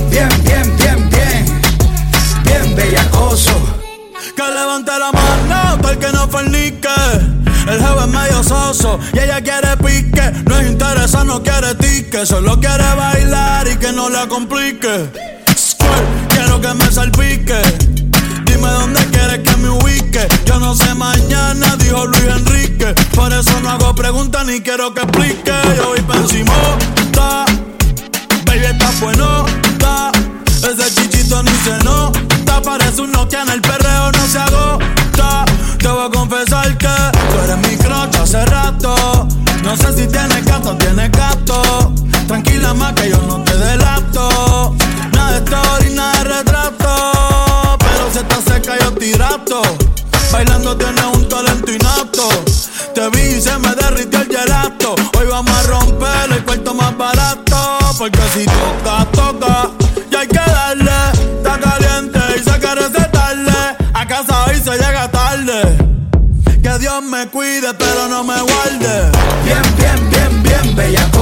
Bien, 0.09 0.27
bien, 0.43 0.75
bien, 0.75 1.09
bien. 1.09 1.61
Bien 2.43 2.75
bellacoso. 2.75 3.53
Que 4.35 4.43
levante 4.43 4.91
la 4.99 5.11
mano, 5.13 5.89
el 5.89 5.97
que 5.97 6.11
no 6.11 6.27
fornique. 6.27 6.89
El 7.65 7.79
jefe 7.79 7.99
es 8.01 8.07
medio 8.07 8.43
soso 8.43 8.99
y 9.13 9.19
ella 9.19 9.39
quiere 9.39 9.77
pique. 9.77 10.33
No 10.43 10.59
es 10.59 10.67
interesa, 10.69 11.23
no 11.23 11.41
quiere 11.41 11.75
tique. 11.75 12.25
Solo 12.25 12.59
quiere 12.59 12.93
bailar 12.97 13.69
y 13.69 13.77
que 13.77 13.93
no 13.93 14.09
la 14.09 14.27
complique. 14.27 15.33
Quiero 16.29 16.61
que 16.61 16.73
me 16.73 16.91
salpique. 16.91 17.61
Dime 18.45 18.69
dónde 18.69 19.05
quieres 19.11 19.39
que 19.39 19.57
me 19.57 19.69
ubique. 19.69 20.27
Yo 20.45 20.59
no 20.59 20.75
sé 20.75 20.93
mañana, 20.95 21.75
dijo 21.77 22.05
Luis 22.05 22.23
Enrique. 22.23 22.93
Por 23.15 23.31
eso 23.33 23.59
no 23.61 23.69
hago 23.71 23.95
preguntas 23.95 24.45
ni 24.45 24.61
quiero 24.61 24.93
que 24.93 25.01
explique. 25.01 25.51
Yo 25.77 25.89
voy 25.89 26.01
pa' 26.01 26.17
encima, 26.17 26.53
ta. 27.11 27.45
Baby, 28.45 28.65
está 28.65 28.91
bueno, 29.01 29.45
ta. 29.79 30.11
Ese 30.47 30.93
chichito 30.95 31.41
ni 31.43 31.51
se 31.63 31.77
nota. 31.83 32.61
Parece 32.63 33.01
un 33.01 33.11
Nokia 33.11 33.41
en 33.41 33.49
el 33.49 33.61
perreo, 33.61 34.11
no 34.11 34.27
se 34.27 34.39
agota. 34.39 35.45
Te 35.79 35.87
voy 35.87 36.05
a 36.07 36.09
confesar 36.09 36.77
que 36.77 36.87
tú 36.87 37.39
eres 37.43 37.57
mi 37.69 37.75
crocha 37.77 38.23
hace 38.23 38.45
rato. 38.45 39.27
No 39.63 39.75
sé 39.75 39.93
si 39.93 40.07
tienes 40.07 40.45
gato 40.45 40.75
tienes 40.77 41.11
gato. 41.11 41.93
Tranquila 42.27 42.73
más 42.73 42.93
que 42.93 43.09
yo 43.09 43.17
no 43.27 43.43
te 43.43 43.55
delato. 43.57 44.75
Story, 45.53 45.93
nada 45.93 46.23
de 46.23 46.23
retrato. 46.23 47.77
Pero 47.77 48.11
si 48.11 48.17
está 48.17 48.41
seca 48.41 48.73
yo 48.79 48.91
tirato. 48.93 49.61
Bailando 50.31 50.75
tienes 50.75 51.05
un 51.13 51.29
talento 51.29 51.71
inapto. 51.71 52.27
Te 52.95 53.07
vi 53.09 53.37
y 53.37 53.41
se 53.41 53.55
me 53.59 53.69
derritió 53.75 54.21
el 54.21 54.27
gelato. 54.29 54.95
Hoy 55.15 55.27
vamos 55.29 55.55
a 55.55 55.63
romper 55.63 56.31
el 56.31 56.43
cuarto 56.43 56.73
más 56.73 56.97
barato. 56.97 57.77
Porque 57.99 58.19
si 58.33 58.45
toca, 58.45 59.05
toca. 59.11 59.69
Y 60.11 60.15
hay 60.15 60.27
que 60.27 60.39
darle. 60.39 60.91
Está 61.37 61.59
caliente 61.59 62.19
y 62.35 62.43
se 62.43 62.59
quiere 62.59 62.87
recetarle. 62.87 63.77
A 63.93 64.07
casa 64.07 64.45
hoy 64.45 64.55
se 64.55 64.71
llega 64.71 65.07
tarde. 65.11 65.77
Que 66.63 66.79
Dios 66.79 67.03
me 67.03 67.27
cuide, 67.27 67.75
pero 67.75 68.07
no 68.09 68.23
me 68.23 68.41
guarde. 68.41 69.11
Bien, 69.45 69.61
bien, 69.77 70.09
bien, 70.09 70.43
bien 70.43 70.75
bellacoso. 70.75 71.12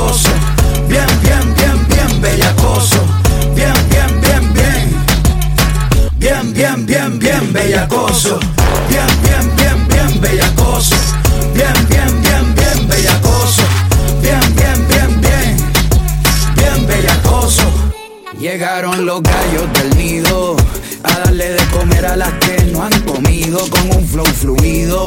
Llegaron 18.82 19.06
los 19.06 19.22
gallos 19.22 19.74
del 19.74 19.96
nido 19.96 20.56
a 21.04 21.20
darle 21.20 21.50
de 21.52 21.64
comer 21.66 22.04
a 22.04 22.16
las 22.16 22.34
que 22.40 22.64
no 22.72 22.82
han 22.82 23.02
comido 23.02 23.60
con 23.70 23.96
un 23.96 24.08
flow 24.08 24.26
fluido. 24.26 25.06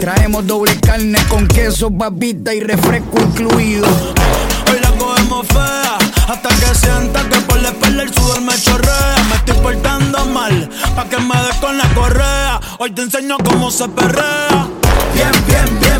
Traemos 0.00 0.44
doble 0.44 0.76
carne 0.80 1.16
con 1.28 1.46
queso, 1.46 1.88
papita 1.88 2.52
y 2.52 2.58
refresco 2.58 3.20
incluido. 3.20 3.86
Hoy 3.86 4.80
la 4.82 4.90
cogemos 4.98 5.46
fea 5.46 5.98
hasta 6.26 6.48
que 6.48 6.74
sienta 6.74 7.22
que 7.28 7.40
por 7.42 7.62
la 7.62 7.68
espalda 7.68 8.02
el 8.02 8.12
sudor 8.12 8.40
me 8.40 8.60
chorrea. 8.60 9.14
Me 9.28 9.36
estoy 9.36 9.56
portando 9.58 10.26
mal 10.26 10.68
pa' 10.96 11.08
que 11.08 11.18
me 11.18 11.40
des 11.42 11.56
con 11.60 11.78
la 11.78 11.88
correa. 11.94 12.60
Hoy 12.80 12.90
te 12.90 13.02
enseño 13.02 13.36
cómo 13.44 13.70
se 13.70 13.88
perrea. 13.88 14.66
Bien, 15.14 15.30
bien, 15.46 15.78
bien 15.78 15.95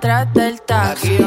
atrás 0.00 0.32
del 0.32 0.62
taxi. 0.62 1.18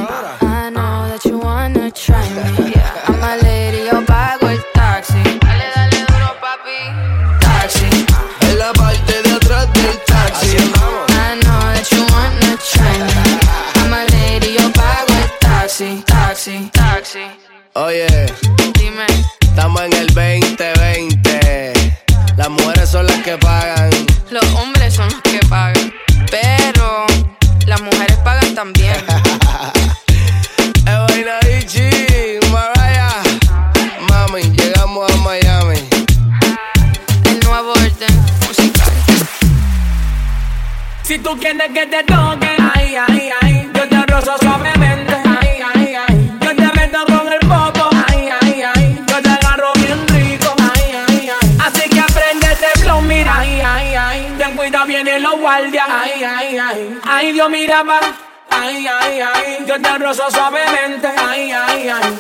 Ay, 57.23 57.31
Dios, 57.31 57.49
miraba. 57.49 58.01
Ay, 58.49 58.85
ay, 58.85 59.21
ay. 59.21 59.65
Yo 59.65 59.81
te 59.81 59.97
rozo 59.97 60.23
suavemente. 60.29 61.07
Ay, 61.07 61.53
ay, 61.53 61.87
ay. 61.87 62.17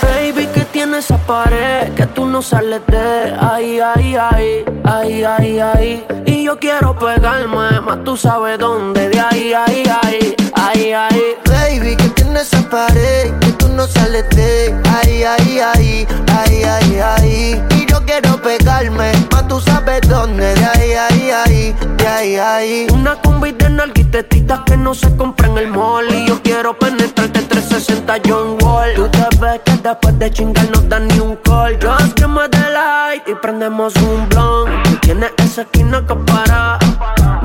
Baby, 0.00 0.46
que 0.46 0.62
tiene 0.62 1.00
esa 1.00 1.18
pared 1.18 1.92
que 1.92 2.06
tú 2.06 2.24
no 2.24 2.40
sales 2.40 2.80
de. 2.86 3.36
Ay, 3.38 3.80
ay, 3.80 4.16
ay. 4.16 4.64
Ay, 4.84 5.24
ay, 5.24 5.60
ay. 5.60 6.06
Y 6.24 6.44
yo 6.44 6.58
quiero 6.58 6.98
pegarme, 6.98 7.78
más 7.82 8.02
tú 8.04 8.16
sabes 8.16 8.58
dónde. 8.58 9.10
De 9.10 9.20
ahí 9.20 9.52
ay, 9.52 9.84
ay. 10.02 10.34
Ay, 10.54 10.92
ay. 10.94 11.36
Baby, 11.44 11.94
que 11.96 12.08
tiene 12.08 12.40
esa 12.40 12.62
pared 12.70 13.38
que 13.38 13.52
tú 13.52 13.63
no 13.74 13.86
sales 13.86 14.28
de 14.30 14.74
ahí, 14.88 15.24
ahí, 15.24 15.58
ahí, 15.58 16.06
ahí, 16.32 16.62
ahí, 16.62 17.00
ahí. 17.00 17.64
Y 17.76 17.86
yo 17.86 18.04
quiero 18.04 18.40
pegarme, 18.40 19.12
más 19.32 19.48
tú 19.48 19.60
sabes 19.60 20.00
dónde, 20.08 20.54
de 20.54 20.64
ahí, 20.64 20.92
ahí, 20.92 21.30
ahí, 21.30 21.76
de 21.96 22.06
ahí, 22.06 22.36
ahí. 22.36 22.86
Una 22.92 23.16
combi 23.16 23.52
de 23.52 23.70
narguitetitas 23.70 24.60
que 24.66 24.76
no 24.76 24.94
se 24.94 25.14
compra 25.16 25.48
en 25.48 25.58
el 25.58 25.68
mall. 25.68 26.06
Y 26.12 26.26
yo 26.26 26.40
quiero 26.42 26.78
penetrarte 26.78 27.42
360 27.42 28.14
John 28.26 28.58
Wall. 28.62 28.94
Tú 28.94 29.08
te 29.08 29.26
ves 29.40 29.60
que 29.64 29.72
después 29.72 30.18
de 30.18 30.30
chingar 30.30 30.70
no 30.70 30.80
dan 30.82 31.08
ni 31.08 31.18
un 31.18 31.36
call. 31.36 31.78
Yo 31.78 31.96
es 31.98 32.14
que 32.14 32.26
light 32.26 33.22
y 33.26 33.34
prendemos 33.34 33.94
un 33.96 34.28
blunt. 34.28 35.00
Tienes 35.00 35.32
esa 35.38 35.62
esquina 35.62 36.04
que 36.06 36.14
para. 36.14 36.78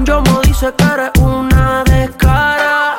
Yo 0.04 0.22
me 0.22 0.42
dice 0.44 0.72
que 0.78 0.84
eres 0.84 1.12
una 1.22 1.84
descara. 1.86 2.98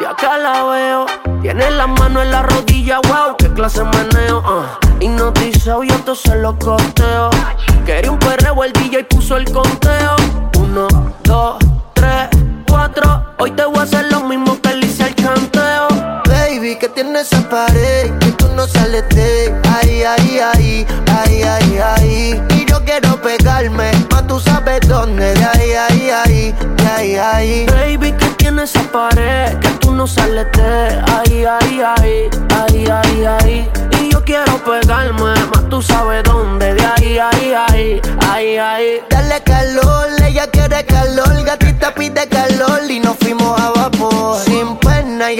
Y 0.00 0.04
acá 0.04 0.36
la 0.36 0.64
veo 0.64 1.11
tiene 1.54 1.70
la 1.72 1.86
mano 1.86 2.22
en 2.22 2.30
la 2.30 2.40
rodilla, 2.44 2.98
wow, 3.08 3.36
qué 3.36 3.52
clase 3.52 3.84
meneo, 3.84 4.38
uh. 4.38 5.04
Hipnotizado, 5.04 5.84
yo 5.84 5.94
todo 5.98 6.14
se 6.14 6.34
lo 6.36 6.58
costeo. 6.58 7.28
Quería 7.84 8.10
un 8.10 8.18
perreo, 8.18 8.64
el 8.64 8.72
DJ 8.72 9.04
puso 9.04 9.36
el 9.36 9.44
conteo. 9.52 10.16
Uno, 10.58 10.88
dos, 11.24 11.58
tres, 11.92 12.30
cuatro. 12.66 13.34
Hoy 13.38 13.50
te 13.50 13.66
voy 13.66 13.80
a 13.80 13.82
hacer 13.82 14.10
lo 14.10 14.20
mismo 14.22 14.58
que 14.62 14.76
le 14.76 14.86
hice 14.86 15.04
al 15.04 15.14
chanteo. 15.14 15.88
Baby, 16.26 16.76
que 16.76 16.88
tiene 16.88 17.20
esa 17.20 17.46
pared, 17.50 18.16
que 18.18 18.32
tú 18.32 18.48
no 18.56 18.66
sales 18.66 19.06
de 19.10 19.54
ahí, 19.74 20.04
ahí, 20.04 20.38
ahí, 20.38 20.86
ahí, 21.18 21.42
ahí, 21.42 21.78
ahí. 21.78 22.42
Y 22.56 22.64
yo 22.64 22.82
quiero 22.82 23.20
pegarme, 23.20 23.90
más 24.10 24.26
tú 24.26 24.40
sabes 24.40 24.80
dónde, 24.88 25.34
de 25.34 25.44
ahí, 25.44 25.72
ahí 25.72 25.91
Baby, 26.12 28.12
¿qué 28.12 28.26
tiene 28.36 28.64
esa 28.64 28.82
pared? 28.92 29.58
Que 29.60 29.68
tú 29.80 29.92
no 29.92 30.06
sales 30.06 30.46
de 30.52 31.02
ahí, 31.10 31.46
ahí, 31.46 31.80
ahí, 31.80 32.28
ahí, 32.54 32.86
ahí, 32.86 33.24
ahí. 33.24 33.70
Y 33.98 34.12
yo 34.12 34.22
quiero 34.22 34.62
pegarme, 34.62 35.22
más 35.22 35.68
tú 35.70 35.80
sabes 35.80 36.22
dónde, 36.24 36.74
de 36.74 36.84
ahí, 36.84 37.18
ahí, 37.18 37.54
ahí, 37.54 38.02
ahí, 38.28 38.58
ahí. 38.58 39.00
Dale 39.08 39.42
calor, 39.42 40.08
ella 40.22 40.46
que 40.48 40.61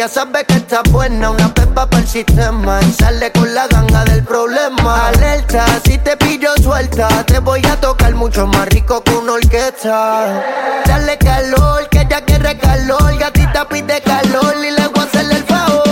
ya 0.02 0.08
sabe 0.08 0.44
que 0.44 0.54
está 0.54 0.82
buena, 0.90 1.30
una 1.30 1.54
pepa 1.54 1.86
para 1.86 2.02
el 2.02 2.08
sistema. 2.08 2.80
Y 2.82 2.92
sale 2.92 3.30
con 3.30 3.54
la 3.54 3.68
ganga 3.68 4.02
del 4.04 4.24
problema. 4.24 5.06
Alerta, 5.06 5.64
si 5.84 5.96
te 5.98 6.16
pillo 6.16 6.48
suelta, 6.60 7.06
te 7.24 7.38
voy 7.38 7.64
a 7.66 7.76
tocar 7.76 8.12
mucho 8.16 8.48
más 8.48 8.66
rico 8.70 9.00
que 9.04 9.12
una 9.14 9.34
orquesta. 9.34 10.42
Dale 10.86 11.16
calor, 11.18 11.88
que 11.88 12.04
ya 12.10 12.20
quiere 12.24 12.58
calor, 12.58 13.16
gatita 13.16 13.68
pide 13.68 14.00
calor 14.00 14.56
y 14.58 14.72
le 14.72 14.88
voy 14.88 15.04
a 15.04 15.06
hacerle 15.06 15.36
el 15.36 15.44
favor 15.44 15.91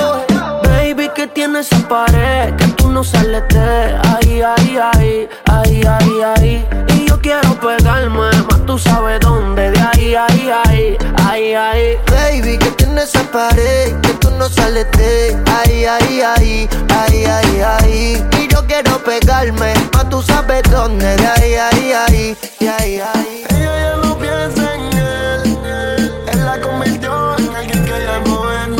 tienes 1.40 1.72
en 1.72 1.82
pared, 1.84 2.54
que 2.56 2.66
tú 2.76 2.90
no 2.90 3.02
sales 3.02 3.42
de 3.48 3.98
ahí, 4.12 4.42
ahí, 4.42 4.76
ahí, 4.76 5.28
ahí, 5.46 5.82
ahí, 5.86 6.22
ahí. 6.36 6.68
Y 6.94 7.08
yo 7.08 7.18
quiero 7.18 7.58
pegarme, 7.58 8.28
más 8.50 8.66
tú 8.66 8.78
sabes 8.78 9.20
dónde, 9.20 9.70
de 9.70 9.80
ahí, 9.80 10.14
ahí, 10.14 10.50
ahí, 10.66 10.98
ahí, 11.24 11.54
ahí. 11.54 11.96
Baby, 12.10 12.58
que 12.58 12.70
tienes 12.72 13.04
esa 13.04 13.22
pared, 13.32 13.98
que 14.02 14.12
tú 14.20 14.30
no 14.32 14.50
sales 14.50 14.86
de 14.98 15.34
ahí, 15.56 15.86
ahí, 15.86 16.20
ahí, 16.20 16.68
ahí, 16.90 17.24
ahí, 17.24 17.60
ahí. 17.62 18.26
Y 18.38 18.48
yo 18.52 18.66
quiero 18.66 19.02
pegarme, 19.02 19.72
más 19.94 20.10
tú 20.10 20.20
sabes 20.20 20.62
dónde, 20.70 21.16
de 21.16 21.26
ahí, 21.26 21.54
ahí, 21.54 21.92
ahí, 21.92 22.36
ahí, 22.60 23.00
ahí. 23.14 23.44
Ella 23.48 23.80
ya 23.80 23.96
no 23.96 24.18
piensa 24.18 24.74
en 24.74 24.98
él, 24.98 26.12
él 26.32 26.44
la 26.44 26.60
convirtió 26.60 27.38
en 27.38 27.56
alguien 27.56 27.82
que 27.86 28.04
ya 28.04 28.20
no 28.26 28.52
es. 28.52 28.79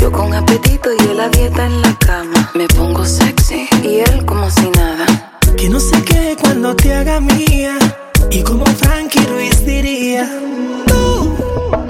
Yo 0.00 0.12
con 0.12 0.32
apetito 0.32 0.90
y 0.92 1.02
él 1.02 1.16
la 1.16 1.28
dieta 1.28 1.66
en 1.66 1.82
la 1.82 1.92
cama. 1.98 2.50
Me 2.54 2.68
pongo 2.68 3.04
sexy 3.04 3.68
y 3.82 3.98
él 3.98 4.24
como 4.24 4.48
si 4.48 4.70
nada. 4.70 5.06
Que 5.56 5.68
no 5.68 5.80
sé 5.80 6.00
qué 6.04 6.36
cuando 6.40 6.76
te 6.76 6.94
haga 6.94 7.20
mía. 7.20 7.76
Y 8.30 8.42
como 8.42 8.64
Frankie 8.66 9.24
Ruiz 9.26 9.64
diría, 9.66 10.30
tú 10.86 11.36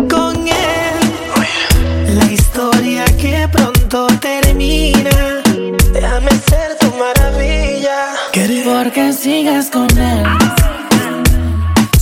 con 0.09 0.37
él. 0.49 2.17
La 2.19 2.25
historia 2.33 3.05
que 3.05 3.47
pronto 3.53 4.07
termina. 4.19 5.43
Déjame 5.93 6.31
ser 6.31 6.79
tu 6.81 6.91
maravilla. 6.97 8.15
Porque 8.65 9.13
sigues 9.13 9.69
con 9.71 9.91
él. 9.99 10.25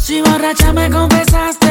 Si 0.00 0.20
borracha 0.22 0.72
me 0.72 0.88
confesaste 0.88 1.65